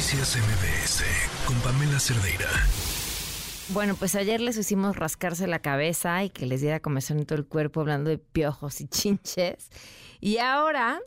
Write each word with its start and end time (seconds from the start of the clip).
Noticias 0.00 0.38
MBS 0.38 1.04
con 1.44 1.60
Pamela 1.60 2.00
Cerdeira. 2.00 2.48
Bueno, 3.68 3.94
pues 3.94 4.14
ayer 4.14 4.40
les 4.40 4.56
hicimos 4.56 4.96
rascarse 4.96 5.46
la 5.46 5.58
cabeza 5.58 6.24
y 6.24 6.30
que 6.30 6.46
les 6.46 6.62
diera 6.62 6.80
comezón 6.80 7.18
en 7.18 7.26
todo 7.26 7.38
el 7.38 7.44
cuerpo 7.44 7.82
hablando 7.82 8.08
de 8.08 8.16
piojos 8.16 8.80
y 8.80 8.88
chinches. 8.88 9.68
Y 10.18 10.38
ahora, 10.38 11.00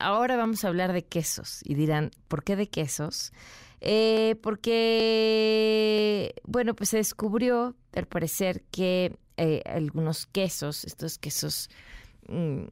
ahora 0.00 0.38
vamos 0.38 0.64
a 0.64 0.68
hablar 0.68 0.94
de 0.94 1.04
quesos. 1.04 1.60
Y 1.62 1.74
dirán, 1.74 2.10
¿por 2.28 2.42
qué 2.42 2.56
de 2.56 2.70
quesos? 2.70 3.34
Eh, 3.82 4.36
porque, 4.42 6.34
bueno, 6.44 6.74
pues 6.74 6.88
se 6.88 6.96
descubrió, 6.96 7.76
al 7.92 8.06
parecer, 8.06 8.62
que 8.70 9.18
eh, 9.36 9.62
algunos 9.66 10.24
quesos, 10.24 10.86
estos 10.86 11.18
quesos 11.18 11.68
mm, 12.28 12.62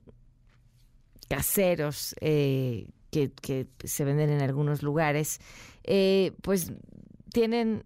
caseros 1.28 2.14
eh, 2.22 2.86
que, 3.42 3.66
se 3.84 4.04
venden 4.04 4.30
en 4.30 4.42
algunos 4.42 4.82
lugares, 4.82 5.40
pues 6.42 6.72
tienen 7.32 7.84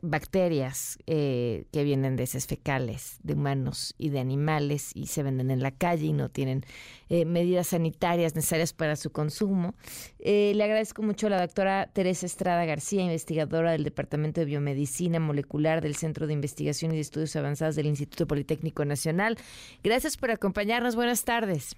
bacterias 0.00 0.98
eh, 1.06 1.64
que 1.72 1.82
vienen 1.82 2.16
de 2.16 2.24
heces 2.24 2.46
fecales 2.46 3.18
de 3.22 3.34
humanos 3.34 3.94
y 3.98 4.10
de 4.10 4.20
animales 4.20 4.92
y 4.94 5.06
se 5.06 5.22
venden 5.22 5.50
en 5.50 5.60
la 5.60 5.72
calle 5.72 6.06
y 6.06 6.12
no 6.12 6.28
tienen 6.28 6.64
eh, 7.08 7.24
medidas 7.24 7.68
sanitarias 7.68 8.34
necesarias 8.34 8.72
para 8.72 8.96
su 8.96 9.10
consumo. 9.10 9.74
Eh, 10.20 10.52
le 10.54 10.64
agradezco 10.64 11.02
mucho 11.02 11.26
a 11.26 11.30
la 11.30 11.40
doctora 11.40 11.90
Teresa 11.92 12.26
Estrada 12.26 12.64
García, 12.64 13.02
investigadora 13.02 13.72
del 13.72 13.84
Departamento 13.84 14.40
de 14.40 14.46
Biomedicina 14.46 15.18
Molecular 15.18 15.80
del 15.80 15.96
Centro 15.96 16.26
de 16.26 16.34
Investigación 16.34 16.92
y 16.92 16.96
de 16.96 17.00
Estudios 17.00 17.34
Avanzados 17.34 17.74
del 17.74 17.86
Instituto 17.86 18.26
Politécnico 18.26 18.84
Nacional. 18.84 19.36
Gracias 19.82 20.16
por 20.16 20.30
acompañarnos. 20.30 20.94
Buenas 20.94 21.24
tardes. 21.24 21.76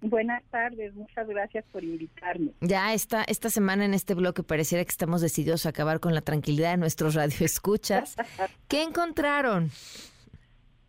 Buenas 0.00 0.44
tardes, 0.50 0.94
muchas 0.94 1.26
gracias 1.26 1.64
por 1.72 1.82
invitarme. 1.82 2.52
Ya 2.60 2.94
esta, 2.94 3.24
esta 3.24 3.50
semana 3.50 3.84
en 3.84 3.94
este 3.94 4.14
bloque 4.14 4.44
pareciera 4.44 4.84
que 4.84 4.90
estamos 4.90 5.20
decididos 5.20 5.66
a 5.66 5.70
acabar 5.70 5.98
con 5.98 6.14
la 6.14 6.20
tranquilidad 6.20 6.70
de 6.70 6.76
nuestros 6.76 7.14
radioescuchas. 7.14 8.16
¿Qué 8.68 8.82
encontraron? 8.82 9.70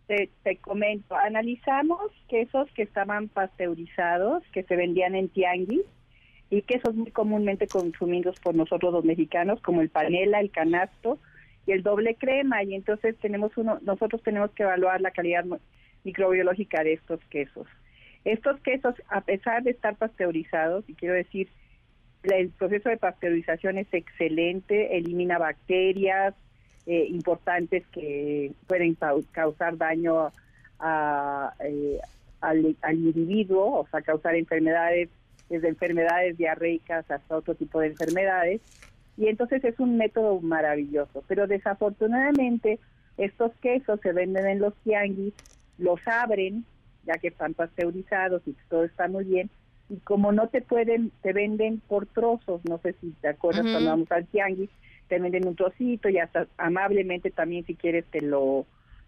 Te, 0.06 0.30
te, 0.44 0.58
comento, 0.58 1.16
analizamos 1.16 2.12
quesos 2.28 2.70
que 2.76 2.84
estaban 2.84 3.30
pasteurizados, 3.30 4.44
que 4.52 4.64
se 4.64 4.76
vendían 4.76 5.16
en 5.16 5.30
tianguis, 5.30 5.86
y 6.52 6.62
quesos 6.64 6.96
muy 6.96 7.12
comúnmente 7.12 7.68
consumidos 7.68 8.40
por 8.40 8.56
nosotros 8.56 8.94
los 8.94 9.06
mexicanos, 9.06 9.62
como 9.62 9.82
el 9.82 9.90
panela, 9.90 10.40
el 10.40 10.52
canasto 10.52 11.20
y 11.66 11.72
el 11.72 11.84
doble 11.84 12.16
crema, 12.16 12.64
y 12.64 12.74
entonces 12.76 13.16
tenemos 13.20 13.56
uno, 13.58 13.80
nosotros 13.82 14.22
tenemos 14.24 14.52
que 14.52 14.64
evaluar 14.64 15.02
la 15.02 15.12
calidad 15.12 15.46
microbiológica 16.04 16.84
de 16.84 16.94
estos 16.94 17.20
quesos. 17.26 17.68
Estos 18.32 18.60
quesos, 18.62 18.94
a 19.10 19.22
pesar 19.22 19.64
de 19.64 19.72
estar 19.72 19.96
pasteurizados, 19.96 20.88
y 20.88 20.94
quiero 20.94 21.16
decir, 21.16 21.50
el 22.22 22.50
proceso 22.50 22.90
de 22.90 22.98
pasteurización 22.98 23.80
es 23.80 23.92
excelente, 23.92 24.96
elimina 24.98 25.40
bacterias 25.40 26.36
eh, 26.86 27.08
importantes 27.10 27.88
que 27.88 28.52
pueden 28.68 28.96
causar 29.32 29.78
daño 29.78 30.28
eh, 30.28 32.00
al, 32.42 32.78
individuo, 32.92 33.80
o 33.80 33.88
sea, 33.90 34.04
causar 34.04 34.36
enfermedades, 34.36 35.10
desde 35.50 35.70
enfermedades 35.70 36.38
diarreicas 36.38 37.10
hasta 37.10 37.36
otro 37.36 37.56
tipo 37.56 37.80
de 37.80 37.88
enfermedades. 37.88 38.62
Y 39.18 39.28
entonces 39.28 39.64
es 39.64 39.80
un 39.80 39.98
método 39.98 40.40
maravilloso. 40.40 41.24
Pero 41.28 41.48
desafortunadamente 41.48 42.78
estos 43.18 43.54
quesos 43.56 44.00
se 44.02 44.14
venden 44.14 44.46
en 44.46 44.60
los 44.60 44.76
tianguis, 44.84 45.34
los 45.80 46.00
abren, 46.08 46.64
ya 47.10 47.18
que 47.18 47.30
están 47.30 47.54
pasteurizados 47.56 48.44
y 48.46 48.56
todo 48.70 48.84
está 48.84 49.08
muy 49.08 49.26
bien. 49.26 49.50
Y 49.90 49.98
como 49.98 50.32
no 50.32 50.48
te 50.50 50.62
pueden, 50.62 51.12
te 51.24 51.34
venden 51.34 51.82
por 51.88 52.06
trozos, 52.06 52.62
no 52.66 52.78
sé 52.78 52.94
si 53.02 53.12
te 53.22 53.30
acuerdas 53.30 53.64
cuando 53.64 53.90
vamos 53.90 54.12
al 54.12 54.28
tianguis, 54.28 54.70
te 55.08 55.20
venden 55.20 55.48
un 55.48 55.56
trocito 55.56 56.10
y 56.10 56.20
hasta 56.20 56.46
amablemente 56.58 57.32
también 57.32 57.66
si 57.66 57.74
quieres 57.74 58.06
te 58.12 58.22
lo 58.22 58.68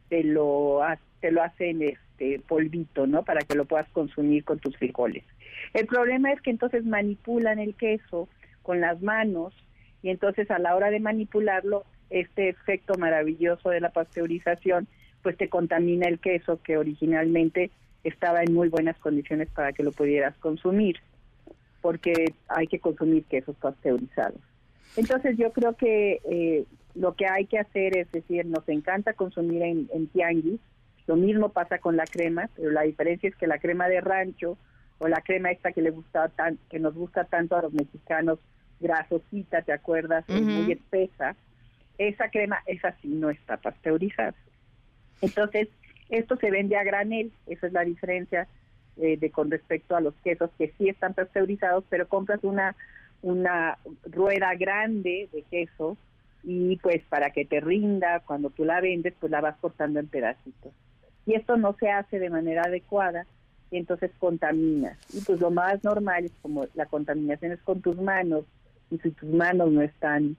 te 0.10 0.24
lo 0.24 0.82
te 1.20 1.32
lo 1.32 1.44
hacen 1.44 1.84
este 1.84 2.40
polvito, 2.48 3.06
¿no? 3.06 3.24
Para 3.24 3.42
que 3.42 3.56
lo 3.56 3.66
puedas 3.66 3.88
consumir 3.90 4.44
con 4.44 4.58
tus 4.58 4.76
frijoles. 4.78 5.24
El 5.76 5.86
problema 5.86 6.32
es 6.32 6.42
que 6.42 6.50
entonces 6.50 6.84
manipulan 6.84 7.60
el 7.60 7.76
queso 7.76 8.28
con 8.64 8.82
las 8.82 9.04
manos 9.04 9.54
y 10.02 10.10
entonces 10.10 10.50
a 10.50 10.58
la 10.58 10.76
hora 10.76 10.90
de 10.90 11.00
manipularlo 11.00 11.86
este 12.10 12.50
efecto 12.50 12.96
maravilloso 12.98 13.70
de 13.70 13.80
la 13.80 13.92
pasteurización 13.92 14.88
pues 15.22 15.38
te 15.38 15.50
contamina 15.50 16.08
el 16.08 16.20
queso 16.20 16.62
que 16.62 16.78
originalmente 16.78 17.72
estaba 18.04 18.44
en 18.44 18.54
muy 18.54 18.70
buenas 18.70 18.98
condiciones 19.00 19.50
para 19.50 19.74
que 19.74 19.84
lo 19.84 19.92
pudieras 19.92 20.36
consumir, 20.38 20.98
porque 21.82 22.34
hay 22.48 22.68
que 22.68 22.80
consumir 22.80 23.26
quesos 23.26 23.56
pasteurizados. 23.58 24.40
Entonces 24.98 25.38
yo 25.38 25.52
creo 25.52 25.76
que 25.76 26.20
eh, 26.26 26.66
lo 26.96 27.16
que 27.16 27.28
hay 27.28 27.46
que 27.46 27.60
hacer 27.60 27.98
es 27.98 28.12
decir, 28.12 28.46
nos 28.46 28.68
encanta 28.68 29.14
consumir 29.14 29.62
en, 29.62 29.90
en 29.94 30.08
tianguis, 30.08 30.60
lo 31.08 31.16
mismo 31.16 31.50
pasa 31.50 31.80
con 31.80 31.98
la 31.98 32.06
crema, 32.06 32.50
pero 32.56 32.72
la 32.72 32.84
diferencia 32.84 33.30
es 33.30 33.36
que 33.36 33.48
la 33.48 33.60
crema 33.60 33.88
de 33.88 34.02
rancho 34.02 34.58
o 35.00 35.08
la 35.08 35.22
crema 35.22 35.52
esta 35.52 35.72
que 35.72 35.82
le 35.82 35.90
gusta 35.90 36.30
tan, 36.30 36.58
que 36.70 36.80
nos 36.80 36.94
gusta 36.94 37.24
tanto 37.26 37.56
a 37.56 37.64
los 37.64 37.74
mexicanos, 37.74 38.40
grasosita, 38.80 39.62
¿te 39.62 39.74
acuerdas? 39.74 40.28
Muy 40.30 40.72
espesa. 40.72 41.36
Esa 41.98 42.30
crema, 42.30 42.60
esa 42.66 42.96
sí 43.02 43.10
no 43.10 43.30
está 43.30 43.58
pasteurizada. 43.58 44.36
Entonces, 45.22 45.70
esto 46.12 46.36
se 46.38 46.52
vende 46.52 46.78
a 46.78 46.84
granel, 46.84 47.32
esa 47.48 47.68
es 47.68 47.74
la 47.74 47.84
diferencia 47.84 48.48
eh, 48.98 49.18
de 49.18 49.32
con 49.32 49.50
respecto 49.50 49.96
a 49.96 50.02
los 50.02 50.14
quesos 50.24 50.52
que 50.58 50.74
sí 50.78 50.90
están 50.90 51.14
pasteurizados, 51.14 51.84
pero 51.90 52.08
compras 52.08 52.44
una 52.44 52.76
una 53.22 53.78
rueda 54.06 54.56
grande 54.56 55.30
de 55.32 55.44
queso 55.44 55.98
y 56.44 56.78
pues 56.78 57.04
para 57.08 57.32
que 57.32 57.46
te 57.46 57.60
rinda 57.60 58.22
cuando 58.22 58.50
tú 58.50 58.66
la 58.66 58.82
vendes, 58.82 59.14
pues 59.20 59.32
la 59.32 59.42
vas 59.42 59.58
cortando 59.58 60.00
en 60.00 60.08
pedacitos. 60.08 60.74
Y 61.26 61.36
esto 61.36 61.56
no 61.58 61.76
se 61.80 61.90
hace 61.90 62.18
de 62.18 62.32
manera 62.32 62.64
adecuada 62.64 63.28
y 63.70 63.78
entonces 63.78 64.12
contaminas. 64.18 64.98
Y 65.14 65.22
pues 65.22 65.40
lo 65.40 65.52
más 65.52 65.84
normal 65.84 66.26
es 66.26 66.32
como 66.42 66.66
la 66.74 66.88
contaminación 66.88 67.52
es 67.52 67.62
con 67.62 67.82
tus 67.82 67.98
manos 67.98 68.46
y 68.90 68.98
si 68.98 69.12
tus 69.12 69.30
manos 69.30 69.72
no 69.72 69.82
están 69.82 70.36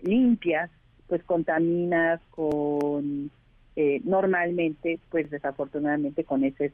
limpias, 0.00 0.70
pues 1.06 1.22
contaminas 1.22 2.20
con 2.30 3.30
eh, 3.76 4.00
normalmente, 4.04 5.00
pues 5.10 5.30
desafortunadamente 5.30 6.24
con 6.24 6.44
heces 6.44 6.72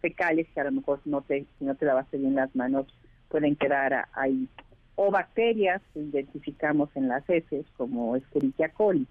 fecales 0.00 0.48
que 0.52 0.60
a 0.60 0.64
lo 0.64 0.72
mejor 0.72 1.00
no 1.04 1.22
te, 1.22 1.46
si 1.58 1.64
no 1.64 1.74
te 1.76 1.86
lavaste 1.86 2.18
bien 2.18 2.34
las 2.34 2.54
manos, 2.56 2.86
pueden 3.28 3.56
quedar 3.56 4.08
ahí. 4.12 4.48
O 4.96 5.10
bacterias 5.10 5.80
que 5.94 6.00
identificamos 6.00 6.90
en 6.94 7.08
las 7.08 7.28
heces, 7.30 7.64
como 7.76 8.16
Escherichia 8.16 8.70
coli. 8.70 9.06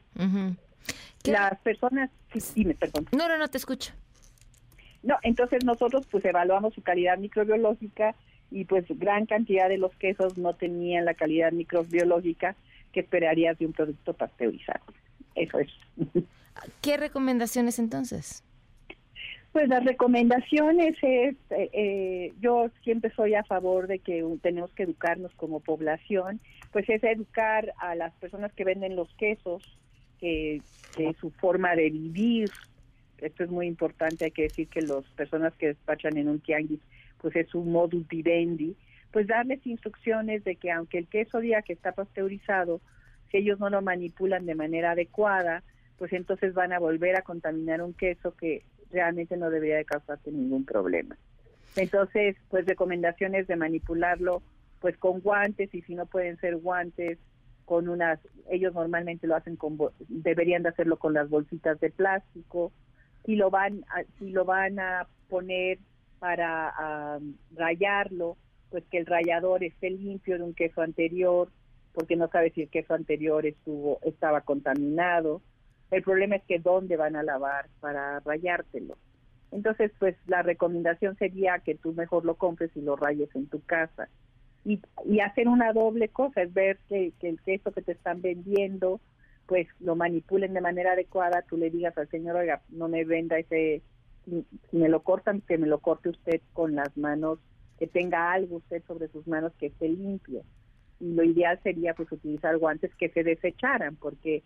Las 1.25 1.57
personas, 1.59 2.09
dime, 2.53 2.75
perdón. 2.75 3.07
No, 3.11 3.27
no, 3.27 3.37
no, 3.37 3.47
te 3.47 3.57
escucho. 3.57 3.93
No, 5.03 5.17
entonces 5.23 5.63
nosotros 5.65 6.05
pues 6.11 6.23
evaluamos 6.25 6.73
su 6.73 6.83
calidad 6.83 7.17
microbiológica 7.17 8.15
y 8.51 8.65
pues 8.65 8.85
gran 8.89 9.25
cantidad 9.25 9.69
de 9.69 9.77
los 9.77 9.95
quesos 9.95 10.37
no 10.37 10.53
tenían 10.53 11.05
la 11.05 11.13
calidad 11.13 11.51
microbiológica 11.51 12.55
que 12.91 12.99
esperarías 12.99 13.57
de 13.57 13.65
un 13.65 13.73
producto 13.73 14.13
pasteurizado. 14.13 14.83
Eso 15.35 15.59
es. 15.59 15.69
¿Qué 16.81 16.97
recomendaciones 16.97 17.79
entonces? 17.79 18.43
Pues 19.51 19.67
las 19.67 19.83
recomendaciones 19.83 20.95
es, 21.01 21.35
eh, 21.49 21.69
eh, 21.73 22.33
yo 22.39 22.69
siempre 22.83 23.11
soy 23.11 23.35
a 23.35 23.43
favor 23.43 23.87
de 23.87 23.99
que 23.99 24.23
tenemos 24.41 24.71
que 24.71 24.83
educarnos 24.83 25.33
como 25.35 25.59
población, 25.59 26.39
pues 26.71 26.89
es 26.89 27.03
educar 27.03 27.73
a 27.77 27.95
las 27.95 28.13
personas 28.13 28.53
que 28.53 28.63
venden 28.63 28.95
los 28.95 29.13
quesos, 29.15 29.77
que, 30.19 30.61
su 31.19 31.31
forma 31.31 31.75
de 31.75 31.89
vivir, 31.89 32.49
esto 33.17 33.43
es 33.43 33.49
muy 33.49 33.67
importante, 33.67 34.25
hay 34.25 34.31
que 34.31 34.43
decir 34.43 34.67
que 34.67 34.81
las 34.81 35.03
personas 35.15 35.53
que 35.55 35.67
despachan 35.67 36.17
en 36.17 36.29
un 36.29 36.39
tianguis, 36.39 36.79
pues 37.19 37.35
es 37.35 37.53
un 37.53 37.71
modus 37.71 38.07
vivendi, 38.07 38.75
pues 39.11 39.27
darles 39.27 39.65
instrucciones 39.67 40.43
de 40.45 40.55
que 40.55 40.71
aunque 40.71 40.97
el 40.97 41.07
queso 41.07 41.39
diga 41.39 41.61
que 41.61 41.73
está 41.73 41.91
pasteurizado, 41.91 42.79
si 43.31 43.37
ellos 43.37 43.59
no 43.59 43.69
lo 43.69 43.81
manipulan 43.81 44.45
de 44.45 44.55
manera 44.55 44.91
adecuada, 44.91 45.63
pues 45.97 46.13
entonces 46.13 46.53
van 46.53 46.73
a 46.73 46.79
volver 46.79 47.15
a 47.15 47.21
contaminar 47.21 47.81
un 47.81 47.93
queso 47.93 48.35
que 48.35 48.63
realmente 48.91 49.37
no 49.37 49.49
debería 49.49 49.77
de 49.77 49.85
causarte 49.85 50.31
ningún 50.31 50.65
problema. 50.65 51.17
Entonces, 51.75 52.35
pues 52.49 52.65
recomendaciones 52.65 53.47
de 53.47 53.55
manipularlo 53.55 54.41
pues 54.79 54.97
con 54.97 55.21
guantes 55.21 55.73
y 55.73 55.81
si 55.83 55.95
no 55.95 56.07
pueden 56.07 56.37
ser 56.39 56.57
guantes 56.57 57.19
con 57.65 57.87
unas 57.87 58.19
ellos 58.49 58.73
normalmente 58.73 59.27
lo 59.27 59.35
hacen 59.35 59.55
con 59.55 59.77
deberían 60.09 60.63
de 60.63 60.69
hacerlo 60.69 60.97
con 60.97 61.13
las 61.13 61.29
bolsitas 61.29 61.79
de 61.79 61.91
plástico 61.91 62.71
si 63.23 63.35
lo 63.35 63.51
van 63.51 63.85
a, 63.89 64.01
si 64.17 64.31
lo 64.31 64.43
van 64.43 64.79
a 64.79 65.07
poner 65.29 65.77
para 66.17 67.19
rayarlo 67.55 68.37
pues 68.71 68.83
que 68.89 68.97
el 68.97 69.05
rallador 69.05 69.63
esté 69.63 69.91
limpio 69.91 70.37
de 70.37 70.43
un 70.43 70.55
queso 70.55 70.81
anterior 70.81 71.49
porque 71.93 72.15
no 72.15 72.27
sabe 72.29 72.51
si 72.51 72.63
el 72.63 72.69
queso 72.69 72.93
anterior 72.93 73.45
estuvo 73.45 73.99
estaba 74.03 74.41
contaminado 74.41 75.41
el 75.91 76.03
problema 76.03 76.37
es 76.37 76.43
que 76.43 76.57
dónde 76.57 76.95
van 76.95 77.17
a 77.17 77.23
lavar 77.23 77.67
para 77.81 78.21
rayártelo. 78.21 78.97
Entonces, 79.51 79.91
pues 79.99 80.15
la 80.25 80.41
recomendación 80.41 81.17
sería 81.17 81.59
que 81.59 81.75
tú 81.75 81.93
mejor 81.93 82.23
lo 82.23 82.35
compres 82.35 82.71
y 82.75 82.81
lo 82.81 82.95
rayes 82.95 83.29
en 83.35 83.47
tu 83.47 83.61
casa. 83.61 84.09
y, 84.63 84.79
y 85.05 85.19
hacer 85.19 85.47
una 85.47 85.73
doble 85.73 86.07
cosa, 86.09 86.43
es 86.43 86.53
ver 86.53 86.77
que, 86.87 87.13
que 87.19 87.29
el 87.29 87.41
queso 87.41 87.71
que 87.71 87.81
te 87.81 87.91
están 87.91 88.21
vendiendo, 88.21 89.01
pues 89.47 89.67
lo 89.79 89.95
manipulen 89.95 90.53
de 90.53 90.61
manera 90.61 90.93
adecuada, 90.93 91.41
tú 91.41 91.57
le 91.57 91.69
digas 91.69 91.97
al 91.97 92.07
señor, 92.09 92.37
oiga, 92.37 92.61
no 92.69 92.87
me 92.87 93.03
venda 93.03 93.39
ese, 93.39 93.81
si, 94.23 94.45
me 94.77 94.87
lo 94.87 95.01
cortan, 95.03 95.41
que 95.41 95.57
me 95.57 95.67
lo 95.67 95.79
corte 95.79 96.09
usted 96.09 96.41
con 96.53 96.75
las 96.75 96.95
manos, 96.95 97.39
que 97.79 97.87
tenga 97.87 98.31
algo 98.31 98.57
usted 98.57 98.83
sobre 98.87 99.09
sus 99.09 99.27
manos 99.27 99.51
que 99.59 99.65
esté 99.67 99.89
limpio. 99.89 100.43
Lo 101.01 101.23
ideal 101.23 101.59
sería 101.63 101.93
pues 101.93 102.11
utilizar 102.11 102.57
guantes 102.57 102.93
que 102.95 103.09
se 103.09 103.23
desecharan, 103.23 103.95
porque 103.95 104.43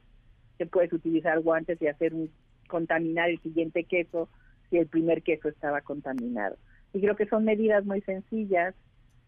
se 0.57 0.65
puedes 0.65 0.93
utilizar 0.93 1.41
guantes 1.41 1.81
y 1.81 1.87
hacer 1.87 2.13
un, 2.13 2.31
contaminar 2.67 3.29
el 3.29 3.39
siguiente 3.41 3.83
queso 3.83 4.29
si 4.69 4.77
el 4.77 4.87
primer 4.87 5.21
queso 5.21 5.49
estaba 5.49 5.81
contaminado. 5.81 6.57
Y 6.93 7.01
creo 7.01 7.15
que 7.15 7.27
son 7.27 7.43
medidas 7.43 7.85
muy 7.85 8.01
sencillas 8.01 8.73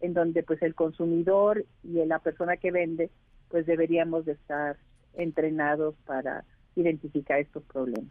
en 0.00 0.14
donde 0.14 0.42
pues 0.42 0.62
el 0.62 0.74
consumidor 0.74 1.64
y 1.82 2.04
la 2.06 2.18
persona 2.18 2.56
que 2.56 2.70
vende 2.70 3.10
pues 3.48 3.66
deberíamos 3.66 4.24
de 4.24 4.32
estar 4.32 4.76
entrenados 5.14 5.94
para 6.06 6.44
identificar 6.76 7.40
estos 7.40 7.62
problemas. 7.64 8.10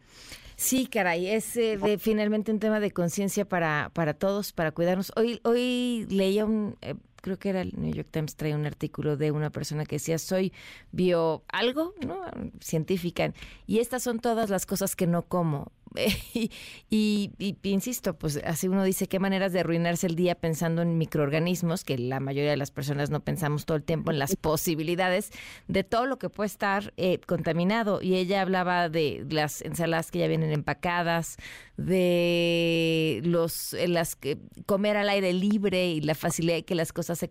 Sí, 0.56 0.88
caray, 0.88 1.28
es 1.28 1.56
eh, 1.56 1.98
finalmente 2.00 2.52
un 2.52 2.60
tema 2.60 2.80
de 2.80 2.92
conciencia 2.92 3.46
para, 3.46 3.92
para 3.94 4.14
todos, 4.14 4.52
para 4.52 4.72
cuidarnos. 4.72 5.12
Hoy, 5.16 5.40
hoy 5.44 6.08
leía 6.10 6.46
un, 6.46 6.76
eh, 6.82 6.96
creo 7.28 7.40
que 7.40 7.50
era 7.50 7.60
el 7.60 7.74
New 7.76 7.94
York 7.94 8.08
Times, 8.10 8.38
traía 8.38 8.56
un 8.56 8.66
artículo 8.66 9.18
de 9.18 9.32
una 9.32 9.50
persona 9.50 9.86
que 9.86 9.98
decía, 9.98 10.18
soy 10.18 10.54
bio 10.94 11.44
algo, 11.50 11.94
¿no? 12.06 12.22
Científica, 12.62 13.34
y 13.66 13.80
estas 13.80 14.02
son 14.04 14.20
todas 14.20 14.50
las 14.50 14.66
cosas 14.66 14.96
que 14.96 15.08
no 15.08 15.24
como. 15.24 15.74
y, 16.90 17.32
insisto, 17.64 18.18
pues 18.18 18.42
así 18.44 18.68
uno 18.68 18.84
dice 18.84 19.08
qué 19.08 19.20
maneras 19.20 19.54
de 19.54 19.62
arruinarse 19.62 20.08
el 20.08 20.16
día 20.16 20.36
pensando 20.36 20.82
en 20.82 20.98
microorganismos, 20.98 21.84
que 21.84 21.98
la 21.98 22.20
mayoría 22.20 22.52
de 22.52 22.58
las 22.58 22.72
personas 22.72 23.10
no 23.10 23.22
pensamos 23.22 23.66
todo 23.66 23.78
el 23.78 23.84
tiempo 23.84 24.12
en 24.12 24.20
las 24.20 24.36
posibilidades 24.36 25.32
de 25.68 25.84
todo 25.84 26.06
lo 26.06 26.18
que 26.18 26.30
puede 26.30 26.48
estar 26.48 26.94
eh, 26.98 27.20
contaminado. 27.26 28.02
Y 28.02 28.16
ella 28.16 28.42
hablaba 28.42 28.90
de 28.90 29.26
las 29.30 29.62
ensaladas 29.62 30.12
que 30.12 30.20
ya 30.20 30.28
vienen 30.28 30.52
empacadas, 30.52 31.38
de 31.78 33.22
los 33.24 33.76
las 33.88 34.16
que 34.16 34.40
comer 34.66 34.98
al 34.98 35.10
aire 35.10 35.34
libre 35.34 35.92
y 35.92 36.02
la 36.02 36.16
facilidad 36.16 36.56
de 36.56 36.66
que 36.66 36.76
las 36.76 36.92
cosas 36.92 37.20
se 37.20 37.30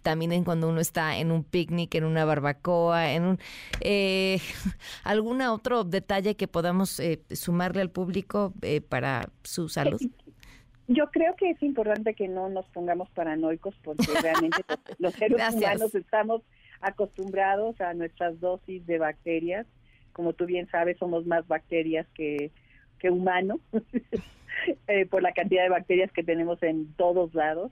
contaminen 0.00 0.44
cuando 0.44 0.68
uno 0.68 0.80
está 0.80 1.18
en 1.18 1.30
un 1.30 1.44
picnic, 1.44 1.94
en 1.94 2.04
una 2.04 2.24
barbacoa, 2.24 3.12
en 3.12 3.24
un 3.24 3.38
eh, 3.82 4.38
algún 5.04 5.42
otro 5.42 5.84
detalle 5.84 6.36
que 6.36 6.48
podamos 6.48 6.98
eh, 7.00 7.20
sumarle 7.30 7.82
al 7.82 7.90
público 7.90 8.54
eh, 8.62 8.80
para 8.80 9.28
su 9.44 9.68
salud. 9.68 10.00
Yo 10.88 11.08
creo 11.10 11.36
que 11.36 11.50
es 11.50 11.62
importante 11.62 12.14
que 12.14 12.26
no 12.26 12.48
nos 12.48 12.66
pongamos 12.70 13.08
paranoicos 13.10 13.74
porque 13.84 14.06
realmente 14.22 14.64
los, 14.98 15.14
seres 15.14 15.54
humanos 15.54 15.94
estamos 15.94 16.42
acostumbrados 16.80 17.80
a 17.80 17.92
nuestras 17.92 18.40
dosis 18.40 18.84
de 18.86 18.98
bacterias. 18.98 19.66
Como 20.14 20.32
tú 20.32 20.46
bien 20.46 20.66
sabes, 20.70 20.98
somos 20.98 21.26
más 21.26 21.46
bacterias 21.46 22.06
que, 22.14 22.50
que 22.98 23.10
humanos 23.10 23.60
por 25.10 25.22
la 25.22 25.32
cantidad 25.32 25.62
de 25.62 25.68
bacterias 25.68 26.10
que 26.10 26.24
tenemos 26.24 26.60
en 26.62 26.92
todos 26.94 27.34
lados 27.34 27.70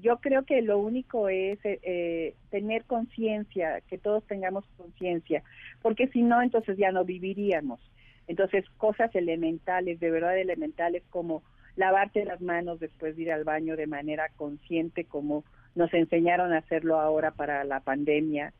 yo 0.00 0.18
creo 0.18 0.44
que 0.44 0.62
lo 0.62 0.78
único 0.78 1.28
es 1.28 1.58
eh, 1.64 1.78
eh, 1.82 2.34
tener 2.50 2.84
conciencia, 2.84 3.80
que 3.82 3.98
todos 3.98 4.24
tengamos 4.26 4.64
conciencia, 4.76 5.42
porque 5.82 6.08
si 6.08 6.22
no, 6.22 6.40
entonces 6.42 6.76
ya 6.76 6.92
no 6.92 7.04
viviríamos. 7.04 7.80
Entonces, 8.26 8.64
cosas 8.76 9.14
elementales, 9.14 10.00
de 10.00 10.10
verdad 10.10 10.38
elementales, 10.38 11.02
como 11.10 11.42
lavarte 11.76 12.24
las 12.24 12.40
manos 12.40 12.80
después 12.80 13.16
de 13.16 13.22
ir 13.22 13.32
al 13.32 13.44
baño 13.44 13.76
de 13.76 13.86
manera 13.86 14.28
consciente, 14.36 15.04
como 15.04 15.44
nos 15.74 15.92
enseñaron 15.94 16.52
a 16.52 16.58
hacerlo 16.58 17.00
ahora 17.00 17.32
para 17.32 17.64
la 17.64 17.80
pandemia, 17.80 18.52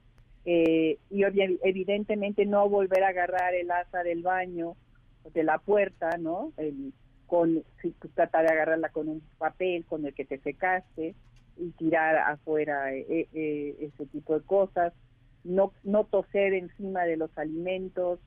eh, 0.44 0.98
y 1.10 1.22
evidentemente 1.62 2.46
no 2.46 2.68
volver 2.68 3.04
a 3.04 3.08
agarrar 3.08 3.54
el 3.54 3.70
asa 3.70 4.02
del 4.02 4.22
baño, 4.22 4.76
de 5.34 5.42
la 5.44 5.58
puerta, 5.58 6.16
¿no? 6.18 6.52
El, 6.56 6.92
con, 7.30 7.62
si 7.80 7.92
tú 7.92 8.08
trata 8.08 8.42
de 8.42 8.48
agarrarla 8.48 8.88
con 8.88 9.08
un 9.08 9.22
papel 9.38 9.84
con 9.84 10.04
el 10.04 10.12
que 10.12 10.24
te 10.24 10.38
secaste 10.38 11.14
y 11.56 11.70
tirar 11.78 12.16
afuera 12.16 12.92
eh, 12.92 13.28
eh, 13.32 13.76
ese 13.78 14.06
tipo 14.06 14.34
de 14.34 14.44
cosas, 14.44 14.92
no, 15.44 15.72
no 15.84 16.02
toser 16.02 16.54
encima 16.54 17.04
de 17.04 17.16
los 17.16 17.30
alimentos, 17.38 18.18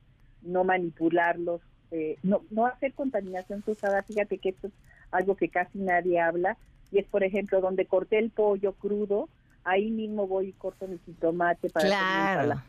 no 0.41 0.63
manipularlos, 0.63 1.59
eh, 1.91 2.15
no, 2.23 2.43
no 2.49 2.65
hacer 2.65 2.93
contaminación 2.93 3.59
cruzada, 3.59 4.03
fíjate 4.03 4.37
que 4.37 4.49
esto 4.49 4.67
es 4.67 4.73
algo 5.11 5.35
que 5.35 5.49
casi 5.49 5.79
nadie 5.79 6.21
habla, 6.21 6.55
y 6.89 6.99
es 6.99 7.05
por 7.07 7.25
ejemplo 7.25 7.59
donde 7.59 7.85
corté 7.85 8.19
el 8.19 8.29
pollo 8.29 8.71
crudo, 8.71 9.27
ahí 9.65 9.91
mismo 9.91 10.27
voy 10.27 10.47
y 10.47 10.53
corto 10.53 10.87
mi 10.87 10.97
tomate 11.15 11.69
para 11.69 11.87
claro. 11.87 12.61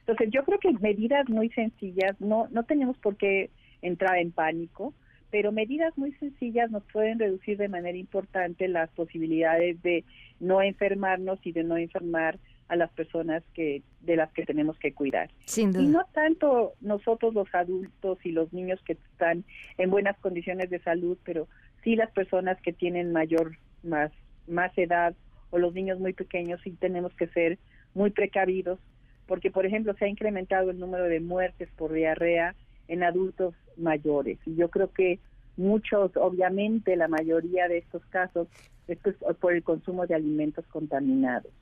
Entonces 0.00 0.28
yo 0.30 0.44
creo 0.44 0.58
que 0.58 0.72
medidas 0.74 1.26
muy 1.30 1.48
sencillas, 1.48 2.20
no, 2.20 2.48
no 2.50 2.64
tenemos 2.64 2.98
por 2.98 3.16
qué 3.16 3.48
entrar 3.80 4.18
en 4.18 4.30
pánico, 4.30 4.92
pero 5.32 5.50
medidas 5.50 5.96
muy 5.96 6.12
sencillas 6.12 6.70
nos 6.70 6.84
pueden 6.92 7.18
reducir 7.18 7.56
de 7.56 7.66
manera 7.66 7.96
importante 7.96 8.68
las 8.68 8.90
posibilidades 8.90 9.82
de 9.82 10.04
no 10.40 10.60
enfermarnos 10.60 11.38
y 11.42 11.52
de 11.52 11.64
no 11.64 11.78
enfermar 11.78 12.38
a 12.68 12.76
las 12.76 12.90
personas 12.90 13.42
que 13.54 13.82
de 14.02 14.16
las 14.16 14.30
que 14.32 14.44
tenemos 14.44 14.78
que 14.78 14.92
cuidar. 14.92 15.30
Y 15.56 15.86
no 15.86 16.04
tanto 16.12 16.74
nosotros 16.82 17.32
los 17.32 17.48
adultos 17.54 18.18
y 18.24 18.32
los 18.32 18.52
niños 18.52 18.78
que 18.84 18.92
están 18.92 19.44
en 19.78 19.90
buenas 19.90 20.18
condiciones 20.18 20.68
de 20.68 20.80
salud, 20.80 21.16
pero 21.24 21.48
sí 21.82 21.96
las 21.96 22.10
personas 22.10 22.60
que 22.60 22.74
tienen 22.74 23.10
mayor 23.10 23.56
más 23.82 24.12
más 24.46 24.76
edad 24.76 25.14
o 25.48 25.58
los 25.58 25.72
niños 25.72 25.98
muy 25.98 26.12
pequeños 26.12 26.60
sí 26.62 26.72
tenemos 26.72 27.14
que 27.14 27.28
ser 27.28 27.58
muy 27.94 28.10
precavidos 28.10 28.78
porque 29.26 29.50
por 29.50 29.64
ejemplo 29.64 29.94
se 29.94 30.04
ha 30.04 30.08
incrementado 30.08 30.70
el 30.70 30.78
número 30.78 31.04
de 31.04 31.20
muertes 31.20 31.70
por 31.76 31.92
diarrea 31.92 32.54
en 32.88 33.02
adultos 33.02 33.54
mayores. 33.76 34.38
Y 34.46 34.54
yo 34.54 34.68
creo 34.70 34.92
que 34.92 35.18
muchos, 35.56 36.16
obviamente 36.16 36.96
la 36.96 37.08
mayoría 37.08 37.68
de 37.68 37.78
estos 37.78 38.04
casos, 38.06 38.48
esto 38.88 39.10
es 39.10 39.16
por 39.36 39.52
el 39.52 39.62
consumo 39.62 40.06
de 40.06 40.14
alimentos 40.14 40.66
contaminados. 40.66 41.52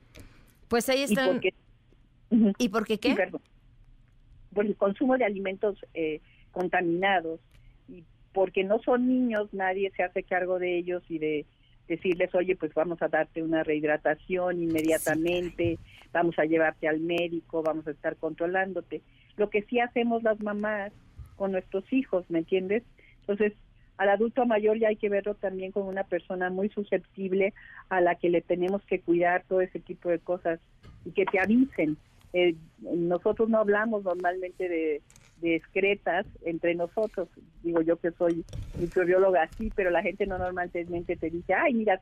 Pues 0.67 0.89
ahí 0.89 1.03
están. 1.03 1.41
¿Y 2.57 2.69
por 2.69 2.85
qué, 2.85 2.97
qué? 2.97 3.15
Por 4.53 4.65
el 4.65 4.75
consumo 4.75 5.17
de 5.17 5.25
alimentos 5.25 5.77
eh, 5.93 6.21
contaminados 6.51 7.39
y 7.87 8.03
porque 8.33 8.63
no 8.63 8.79
son 8.79 9.07
niños, 9.07 9.53
nadie 9.53 9.91
se 9.95 10.03
hace 10.03 10.23
cargo 10.23 10.59
de 10.59 10.77
ellos 10.77 11.03
y 11.09 11.19
de 11.19 11.45
decirles, 11.87 12.33
oye, 12.33 12.55
pues 12.55 12.73
vamos 12.73 13.01
a 13.01 13.09
darte 13.09 13.43
una 13.43 13.63
rehidratación 13.63 14.63
inmediatamente, 14.63 15.77
vamos 16.13 16.39
a 16.39 16.45
llevarte 16.45 16.87
al 16.87 17.01
médico, 17.01 17.63
vamos 17.63 17.85
a 17.87 17.91
estar 17.91 18.15
controlándote. 18.15 19.01
Lo 19.35 19.49
que 19.49 19.63
sí 19.63 19.79
hacemos 19.79 20.23
las 20.23 20.39
mamás 20.39 20.93
con 21.35 21.51
nuestros 21.51 21.91
hijos, 21.91 22.25
¿me 22.29 22.39
entiendes? 22.39 22.83
Entonces, 23.21 23.53
al 23.97 24.09
adulto 24.09 24.45
mayor 24.45 24.79
ya 24.79 24.87
hay 24.87 24.95
que 24.95 25.09
verlo 25.09 25.35
también 25.35 25.71
como 25.71 25.89
una 25.89 26.03
persona 26.03 26.49
muy 26.49 26.69
susceptible 26.69 27.53
a 27.89 28.01
la 28.01 28.15
que 28.15 28.29
le 28.29 28.41
tenemos 28.41 28.81
que 28.85 28.99
cuidar 28.99 29.43
todo 29.47 29.61
ese 29.61 29.79
tipo 29.79 30.09
de 30.09 30.19
cosas 30.19 30.59
y 31.05 31.11
que 31.11 31.25
te 31.25 31.39
avisen. 31.39 31.97
Eh, 32.33 32.55
nosotros 32.79 33.49
no 33.49 33.59
hablamos 33.59 34.03
normalmente 34.03 34.69
de, 34.69 35.01
discretas 35.41 36.25
entre 36.43 36.75
nosotros. 36.75 37.27
Digo 37.63 37.81
yo 37.81 37.97
que 37.97 38.11
soy 38.11 38.45
microbióloga, 38.79 39.49
sí, 39.57 39.71
pero 39.75 39.89
la 39.89 40.01
gente 40.01 40.25
no 40.25 40.37
normalmente 40.37 40.85
te 41.15 41.29
dice, 41.29 41.53
ay, 41.53 41.73
mira, 41.73 41.99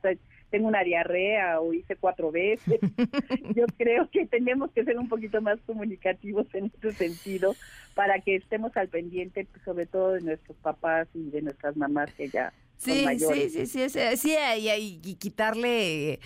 tengo 0.50 0.68
una 0.68 0.84
diarrea 0.84 1.60
o 1.60 1.72
hice 1.72 1.96
cuatro 1.96 2.30
veces. 2.30 2.80
yo 3.54 3.66
creo 3.76 4.08
que 4.10 4.26
tenemos 4.26 4.70
que 4.72 4.84
ser 4.84 4.98
un 4.98 5.08
poquito 5.08 5.40
más 5.40 5.58
comunicativos 5.66 6.46
en 6.54 6.66
este 6.66 6.92
sentido 6.92 7.54
para 7.94 8.20
que 8.20 8.36
estemos 8.36 8.76
al 8.76 8.88
pendiente, 8.88 9.46
pues, 9.50 9.64
sobre 9.64 9.86
todo 9.86 10.12
de 10.12 10.20
nuestros 10.20 10.56
papás 10.58 11.08
y 11.14 11.30
de 11.30 11.42
nuestras 11.42 11.76
mamás 11.76 12.12
que 12.14 12.28
ya 12.28 12.52
sí, 12.76 12.94
son 12.94 13.04
mayores. 13.04 13.52
Sí, 13.52 13.66
sí, 13.66 13.88
sí, 13.88 14.16
sí, 14.16 14.36
y, 14.58 15.00
y 15.02 15.14
quitarle 15.16 16.20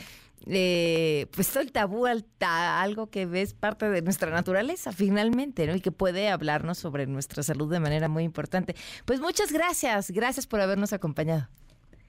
eh, 0.46 1.26
pues 1.34 1.50
todo 1.50 1.62
el 1.62 1.72
tabú 1.72 2.06
al 2.06 2.24
algo 2.40 3.08
que 3.08 3.28
es 3.40 3.54
parte 3.54 3.88
de 3.88 4.02
nuestra 4.02 4.30
naturaleza 4.30 4.92
finalmente, 4.92 5.66
¿no? 5.66 5.74
Y 5.74 5.80
que 5.80 5.92
puede 5.92 6.28
hablarnos 6.28 6.78
sobre 6.78 7.06
nuestra 7.06 7.42
salud 7.42 7.70
de 7.70 7.80
manera 7.80 8.08
muy 8.08 8.24
importante. 8.24 8.74
Pues 9.04 9.20
muchas 9.20 9.52
gracias, 9.52 10.10
gracias 10.10 10.46
por 10.46 10.60
habernos 10.60 10.92
acompañado. 10.92 11.48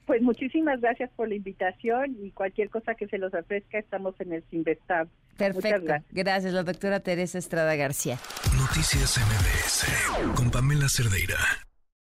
Pues 0.06 0.22
muchísimas 0.22 0.80
gracias 0.80 1.10
por 1.16 1.28
la 1.28 1.34
invitación 1.34 2.16
y 2.22 2.30
cualquier 2.30 2.70
cosa 2.70 2.94
que 2.94 3.08
se 3.08 3.18
los 3.18 3.34
ofrezca, 3.34 3.78
estamos 3.78 4.14
en 4.20 4.34
el 4.34 4.44
Sinvestab. 4.50 5.08
Perfecto. 5.36 5.84
Gracias. 5.84 6.12
gracias, 6.12 6.52
la 6.52 6.62
doctora 6.62 7.00
Teresa 7.00 7.38
Estrada 7.38 7.74
García. 7.74 8.18
Noticias 8.56 9.18
MBS 9.18 10.36
con 10.36 10.50
Pamela 10.50 10.88
Cerdeira. 10.88 11.65